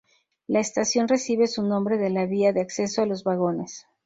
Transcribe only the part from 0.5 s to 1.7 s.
estación recibe su